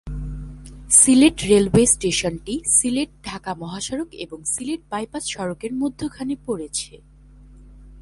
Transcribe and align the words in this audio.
Sylhet 0.89 1.37
railway 1.43 1.85
স্টেশনটি 1.85 2.61
সিলেট-ঢাকা 2.67 3.55
মহাসড়ক 3.55 4.09
এবং 4.15 4.43
সিলেট 4.43 4.81
বাইপাস 4.89 5.23
সড়কের 5.29 5.73
মধ্যখানে 5.73 6.35
পড়েছে। 6.45 6.93